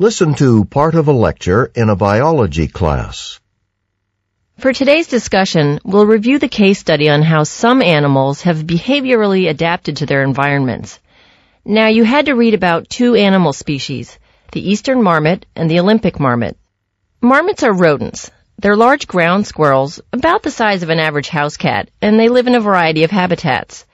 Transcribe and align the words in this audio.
Listen 0.00 0.34
to 0.34 0.64
part 0.64 0.96
of 0.96 1.06
a 1.06 1.12
lecture 1.12 1.70
in 1.72 1.88
a 1.88 1.94
biology 1.94 2.66
class. 2.66 3.38
For 4.58 4.72
today's 4.72 5.06
discussion, 5.06 5.78
we'll 5.84 6.04
review 6.04 6.40
the 6.40 6.48
case 6.48 6.80
study 6.80 7.08
on 7.08 7.22
how 7.22 7.44
some 7.44 7.80
animals 7.80 8.42
have 8.42 8.66
behaviorally 8.66 9.48
adapted 9.48 9.98
to 9.98 10.06
their 10.06 10.24
environments. 10.24 10.98
Now, 11.64 11.86
you 11.86 12.02
had 12.02 12.26
to 12.26 12.34
read 12.34 12.54
about 12.54 12.88
two 12.88 13.14
animal 13.14 13.52
species, 13.52 14.18
the 14.50 14.68
eastern 14.68 15.00
marmot 15.00 15.46
and 15.54 15.70
the 15.70 15.78
Olympic 15.78 16.18
marmot. 16.18 16.56
Marmots 17.20 17.62
are 17.62 17.72
rodents. 17.72 18.32
They're 18.58 18.74
large 18.74 19.06
ground 19.06 19.46
squirrels, 19.46 20.00
about 20.12 20.42
the 20.42 20.50
size 20.50 20.82
of 20.82 20.90
an 20.90 20.98
average 20.98 21.28
house 21.28 21.56
cat, 21.56 21.88
and 22.02 22.18
they 22.18 22.28
live 22.28 22.48
in 22.48 22.56
a 22.56 22.60
variety 22.60 23.04
of 23.04 23.12
habitats. 23.12 23.86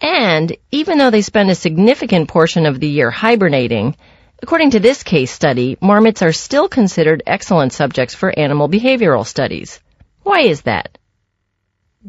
And 0.00 0.56
even 0.72 0.98
though 0.98 1.10
they 1.10 1.22
spend 1.22 1.50
a 1.50 1.54
significant 1.54 2.26
portion 2.28 2.66
of 2.66 2.80
the 2.80 2.88
year 2.88 3.12
hibernating, 3.12 3.94
according 4.42 4.70
to 4.72 4.80
this 4.80 5.02
case 5.02 5.30
study, 5.30 5.76
marmots 5.80 6.22
are 6.22 6.32
still 6.32 6.68
considered 6.68 7.22
excellent 7.26 7.72
subjects 7.72 8.14
for 8.14 8.36
animal 8.38 8.68
behavioral 8.68 9.26
studies. 9.26 9.80
Why 10.22 10.40
is 10.40 10.62
that? 10.62 10.98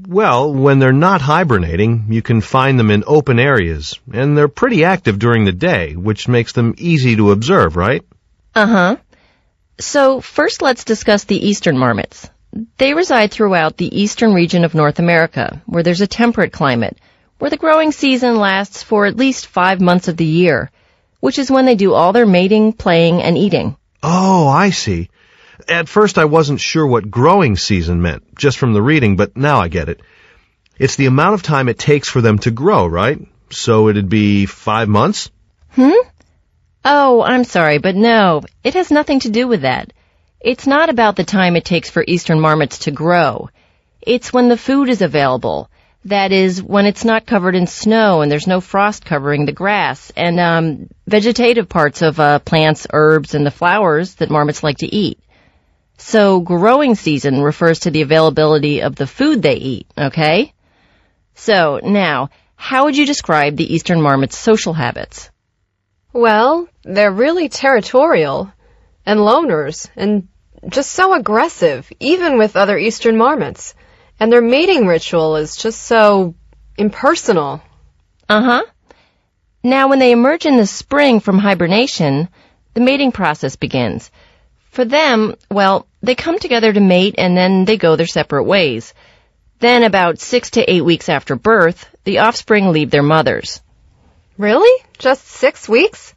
Well, 0.08 0.54
when 0.54 0.78
they're 0.78 0.94
not 0.94 1.22
hibernating, 1.22 2.06
you 2.10 2.22
can 2.22 2.42
find 2.42 2.80
them 2.80 2.92
in 2.92 3.04
open 3.08 3.40
areas, 3.40 4.00
and 4.14 4.38
they're 4.38 4.48
pretty 4.48 4.84
active 4.84 5.18
during 5.18 5.46
the 5.46 5.52
day, 5.52 5.96
which 5.96 6.28
makes 6.28 6.52
them 6.52 6.76
easy 6.78 7.16
to 7.16 7.32
observe, 7.32 7.76
right? 7.76 8.04
Uh-huh. 8.54 8.98
So 9.80 10.22
first 10.22 10.62
let's 10.62 10.84
discuss 10.84 11.24
the 11.24 11.48
eastern 11.48 11.78
marmots. 11.78 12.30
They 12.78 12.94
reside 12.94 13.32
throughout 13.32 13.78
the 13.78 14.02
eastern 14.02 14.34
region 14.34 14.64
of 14.64 14.76
North 14.76 15.00
America, 15.00 15.62
where 15.66 15.84
there's 15.84 16.02
a 16.02 16.08
temperate 16.08 16.54
climate, 16.54 16.98
where 17.40 17.50
the 17.50 17.58
growing 17.58 17.92
season 17.92 18.36
lasts 18.36 18.84
for 18.84 19.06
at 19.06 19.18
least 19.18 19.48
five 19.48 19.82
months 19.82 20.08
of 20.08 20.18
the 20.18 20.26
year, 20.26 20.72
which 21.20 21.40
is 21.40 21.52
when 21.52 21.66
they 21.66 21.76
do 21.76 21.94
all 21.94 22.14
their 22.14 22.26
mating, 22.26 22.74
playing, 22.74 23.22
and 23.22 23.38
eating. 23.38 23.76
Oh, 24.04 24.48
I 24.48 24.70
see. 24.70 25.10
At 25.68 25.90
first 25.90 26.18
I 26.18 26.26
wasn't 26.26 26.62
sure 26.62 26.86
what 26.86 27.12
growing 27.12 27.58
season 27.58 28.02
meant, 28.02 28.36
just 28.38 28.58
from 28.58 28.74
the 28.74 28.82
reading, 28.82 29.16
but 29.16 29.36
now 29.36 29.60
I 29.60 29.68
get 29.68 29.90
it. 29.90 30.02
It's 30.78 30.96
the 30.96 31.08
amount 31.08 31.34
of 31.34 31.44
time 31.44 31.70
it 31.70 31.80
takes 31.80 32.10
for 32.10 32.22
them 32.22 32.38
to 32.40 32.52
grow, 32.52 32.86
right? 32.86 33.20
So 33.50 33.90
it'd 33.90 34.10
be 34.10 34.46
five 34.46 34.88
months? 34.88 35.32
Hmm? 35.72 35.92
Oh, 36.86 37.22
I'm 37.22 37.44
sorry, 37.44 37.80
but 37.80 37.96
no, 37.96 38.44
it 38.64 38.76
has 38.76 38.92
nothing 38.92 39.20
to 39.22 39.30
do 39.30 39.48
with 39.48 39.62
that. 39.62 39.92
It's 40.40 40.68
not 40.68 40.90
about 40.90 41.16
the 41.16 41.24
time 41.24 41.56
it 41.56 41.66
takes 41.66 41.90
for 41.90 42.04
eastern 42.08 42.40
marmots 42.40 42.80
to 42.80 42.92
grow. 42.92 43.50
It's 44.02 44.32
when 44.32 44.50
the 44.50 44.58
food 44.58 44.88
is 44.88 45.02
available. 45.02 45.70
That 46.06 46.32
is, 46.32 46.64
when 46.64 46.86
it's 46.86 47.04
not 47.04 47.26
covered 47.26 47.56
in 47.56 47.68
snow 47.68 48.22
and 48.22 48.32
there's 48.32 48.48
no 48.48 48.62
frost 48.62 49.04
covering 49.04 49.46
the 49.46 49.52
grass 49.52 50.12
and 50.16 50.40
um, 50.40 50.90
vegetative 51.06 51.68
parts 51.68 52.02
of 52.02 52.20
uh, 52.20 52.40
plants, 52.40 52.88
herbs, 52.94 53.34
and 53.36 53.46
the 53.46 53.52
flowers 53.52 54.16
that 54.16 54.30
marmots 54.30 54.64
like 54.64 54.78
to 54.78 54.88
eat. 54.94 55.20
So 55.98 56.40
growing 56.40 56.96
season 56.96 57.42
refers 57.42 57.80
to 57.80 57.92
the 57.92 58.04
availability 58.04 58.82
of 58.82 58.96
the 58.96 59.08
food 59.08 59.42
they 59.42 59.56
eat, 59.56 59.88
okay? 59.98 60.54
So 61.34 61.80
now, 61.84 62.30
how 62.56 62.86
would 62.86 62.96
you 62.96 63.06
describe 63.06 63.56
the 63.56 63.74
eastern 63.74 64.02
marmot's 64.02 64.38
social 64.38 64.74
habits? 64.74 65.30
Well, 66.14 66.68
they're 66.84 67.12
really 67.12 67.50
territorial 67.50 68.52
and 69.06 69.20
loners 69.20 69.90
and 69.96 70.28
just 70.68 70.92
so 70.92 71.14
aggressive, 71.14 71.92
even 72.00 72.38
with 72.38 72.56
other 72.56 72.78
eastern 72.78 73.18
marmots. 73.18 73.76
And 74.20 74.32
their 74.32 74.42
mating 74.42 74.88
ritual 74.88 75.36
is 75.36 75.56
just 75.56 75.84
so 75.84 76.36
impersonal. 76.78 77.62
Uh-huh. 78.28 78.64
Now, 79.64 79.90
when 79.90 80.00
they 80.00 80.12
emerge 80.12 80.46
in 80.46 80.58
the 80.58 80.66
spring 80.66 81.20
from 81.20 81.40
hibernation, 81.40 82.30
the 82.74 82.82
mating 82.82 83.12
process 83.12 83.56
begins. 83.56 84.12
For 84.72 84.86
them, 84.86 85.36
well, 85.50 85.88
they 86.02 86.16
come 86.16 86.40
together 86.40 86.72
to 86.72 86.80
mate 86.80 87.16
and 87.18 87.36
then 87.36 87.66
they 87.66 87.78
go 87.78 87.96
their 87.96 88.08
separate 88.08 88.44
ways. 88.44 88.94
Then 89.60 89.84
about 89.84 90.20
six 90.20 90.52
to 90.52 90.72
eight 90.72 90.86
weeks 90.86 91.10
after 91.10 91.36
birth, 91.36 91.90
the 92.04 92.20
offspring 92.20 92.72
leave 92.72 92.92
their 92.92 93.04
mothers. 93.04 93.62
Really? 94.38 94.84
Just 95.00 95.28
six 95.28 95.68
weeks? 95.68 96.14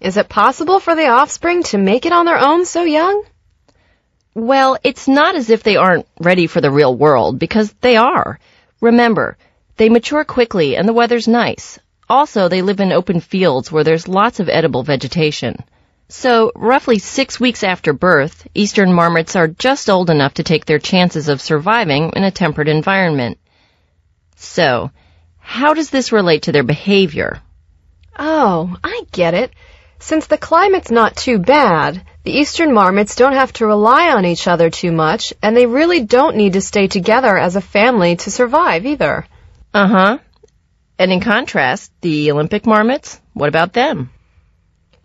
Is 0.00 0.16
it 0.16 0.28
possible 0.28 0.78
for 0.78 0.94
the 0.94 1.08
offspring 1.08 1.64
to 1.64 1.78
make 1.78 2.06
it 2.06 2.12
on 2.12 2.26
their 2.26 2.38
own 2.38 2.64
so 2.64 2.84
young? 2.84 3.24
Well, 4.34 4.76
it's 4.82 5.06
not 5.06 5.36
as 5.36 5.48
if 5.48 5.62
they 5.62 5.76
aren't 5.76 6.06
ready 6.20 6.48
for 6.48 6.60
the 6.60 6.70
real 6.70 6.94
world, 6.94 7.38
because 7.38 7.72
they 7.80 7.96
are. 7.96 8.38
Remember, 8.80 9.36
they 9.76 9.88
mature 9.88 10.24
quickly 10.24 10.76
and 10.76 10.88
the 10.88 10.92
weather's 10.92 11.28
nice. 11.28 11.78
Also, 12.08 12.48
they 12.48 12.60
live 12.60 12.80
in 12.80 12.92
open 12.92 13.20
fields 13.20 13.70
where 13.72 13.84
there's 13.84 14.08
lots 14.08 14.40
of 14.40 14.48
edible 14.48 14.82
vegetation. 14.82 15.56
So, 16.08 16.52
roughly 16.54 16.98
six 16.98 17.40
weeks 17.40 17.64
after 17.64 17.92
birth, 17.92 18.46
eastern 18.54 18.92
marmots 18.92 19.36
are 19.36 19.48
just 19.48 19.88
old 19.88 20.10
enough 20.10 20.34
to 20.34 20.42
take 20.42 20.66
their 20.66 20.78
chances 20.78 21.28
of 21.28 21.40
surviving 21.40 22.12
in 22.14 22.24
a 22.24 22.30
temperate 22.30 22.68
environment. 22.68 23.38
So, 24.36 24.90
how 25.38 25.74
does 25.74 25.90
this 25.90 26.12
relate 26.12 26.42
to 26.42 26.52
their 26.52 26.62
behavior? 26.62 27.40
Oh, 28.18 28.76
I 28.84 29.02
get 29.12 29.34
it. 29.34 29.52
Since 29.98 30.26
the 30.26 30.38
climate's 30.38 30.90
not 30.90 31.16
too 31.16 31.38
bad, 31.38 32.04
the 32.24 32.32
eastern 32.32 32.72
marmots 32.72 33.16
don't 33.16 33.34
have 33.34 33.52
to 33.54 33.66
rely 33.66 34.08
on 34.08 34.24
each 34.24 34.48
other 34.48 34.70
too 34.70 34.90
much, 34.90 35.34
and 35.42 35.54
they 35.54 35.66
really 35.66 36.00
don't 36.00 36.36
need 36.36 36.54
to 36.54 36.60
stay 36.62 36.88
together 36.88 37.36
as 37.36 37.54
a 37.54 37.60
family 37.60 38.16
to 38.16 38.30
survive 38.30 38.86
either. 38.86 39.26
Uh-huh. 39.74 40.18
And 40.98 41.12
in 41.12 41.20
contrast, 41.20 41.92
the 42.00 42.30
Olympic 42.30 42.64
marmots, 42.66 43.20
what 43.34 43.48
about 43.48 43.74
them? 43.74 44.10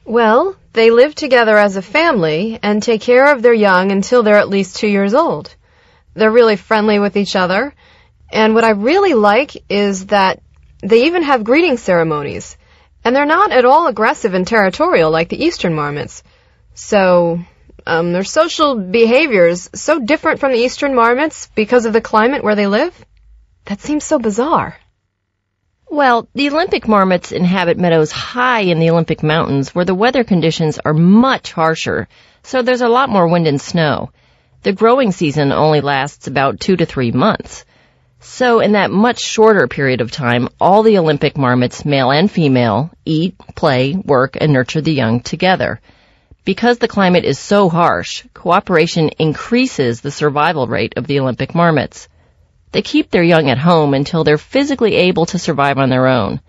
Well, 0.05 0.55
they 0.71 0.91
live 0.91 1.13
together 1.13 1.57
as 1.57 1.75
a 1.75 1.81
family 1.81 2.57
and 2.63 2.81
take 2.81 3.01
care 3.01 3.33
of 3.33 3.41
their 3.41 3.53
young 3.53 3.91
until 3.91 4.23
they're 4.23 4.37
at 4.37 4.49
least 4.49 4.77
two 4.77 4.87
years 4.87 5.13
old. 5.13 5.53
They're 6.13 6.31
really 6.31 6.55
friendly 6.55 6.99
with 6.99 7.17
each 7.17 7.35
other. 7.35 7.73
And 8.31 8.55
what 8.55 8.63
I 8.63 8.71
really 8.71 9.13
like 9.13 9.57
is 9.69 10.07
that 10.07 10.41
they 10.81 11.05
even 11.05 11.23
have 11.23 11.43
greeting 11.43 11.77
ceremonies. 11.77 12.57
And 13.03 13.15
they're 13.15 13.25
not 13.25 13.51
at 13.51 13.65
all 13.65 13.87
aggressive 13.87 14.33
and 14.33 14.47
territorial 14.47 15.11
like 15.11 15.29
the 15.29 15.43
eastern 15.43 15.73
marmots. 15.73 16.23
So, 16.81 17.39
um, 17.85 18.13
their 18.13 18.23
social 18.23 18.75
behaviors 18.75 19.69
so 19.75 19.99
different 19.99 20.39
from 20.39 20.53
the 20.53 20.59
eastern 20.59 20.95
marmots 20.95 21.47
because 21.53 21.85
of 21.85 21.91
the 21.91 22.01
climate 22.01 22.41
where 22.41 22.55
they 22.55 22.67
live? 22.67 22.93
That 23.65 23.81
seems 23.81 24.05
so 24.05 24.17
bizarre. 24.17 24.77
Well, 25.89 26.29
the 26.33 26.49
Olympic 26.49 26.87
marmots 26.87 27.33
inhabit 27.33 27.77
meadows 27.77 28.13
high 28.13 28.61
in 28.61 28.79
the 28.79 28.91
Olympic 28.91 29.21
Mountains 29.21 29.75
where 29.75 29.85
the 29.85 29.93
weather 29.93 30.23
conditions 30.23 30.79
are 30.79 30.93
much 30.93 31.51
harsher, 31.51 32.07
so 32.43 32.61
there's 32.61 32.81
a 32.81 32.87
lot 32.87 33.09
more 33.09 33.27
wind 33.27 33.45
and 33.45 33.59
snow. 33.59 34.11
The 34.63 34.71
growing 34.71 35.11
season 35.11 35.51
only 35.51 35.81
lasts 35.81 36.27
about 36.27 36.61
two 36.61 36.77
to 36.77 36.85
three 36.85 37.11
months. 37.11 37.65
So 38.21 38.61
in 38.61 38.71
that 38.71 38.89
much 38.89 39.19
shorter 39.19 39.67
period 39.67 39.99
of 39.99 40.11
time, 40.11 40.47
all 40.61 40.83
the 40.83 40.97
Olympic 40.97 41.37
marmots, 41.37 41.83
male 41.83 42.09
and 42.09 42.31
female, 42.31 42.89
eat, 43.03 43.37
play, 43.55 43.95
work, 43.95 44.37
and 44.39 44.53
nurture 44.53 44.81
the 44.81 44.93
young 44.93 45.19
together. 45.19 45.81
Because 46.49 46.79
the 46.79 46.87
climate 46.87 47.25
is 47.25 47.37
so 47.37 47.69
harsh, 47.69 48.23
cooperation 48.33 49.09
increases 49.19 50.01
the 50.01 50.09
survival 50.09 50.65
rate 50.65 50.93
of 50.97 51.05
the 51.05 51.19
Olympic 51.19 51.53
marmots. 51.53 52.09
They 52.71 52.81
keep 52.81 53.11
their 53.11 53.21
young 53.21 53.51
at 53.51 53.59
home 53.59 53.93
until 53.93 54.23
they're 54.23 54.39
physically 54.39 54.95
able 54.95 55.27
to 55.27 55.37
survive 55.37 55.77
on 55.77 55.91
their 55.91 56.07
own. 56.07 56.41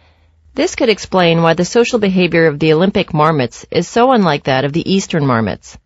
This 0.55 0.75
could 0.75 0.89
explain 0.89 1.43
why 1.43 1.53
the 1.53 1.67
social 1.67 1.99
behavior 1.99 2.47
of 2.47 2.59
the 2.59 2.73
Olympic 2.73 3.13
marmots 3.13 3.67
is 3.71 3.87
so 3.87 4.13
unlike 4.13 4.45
that 4.45 4.65
of 4.65 4.73
the 4.73 4.91
eastern 4.91 5.27
marmots. 5.27 5.77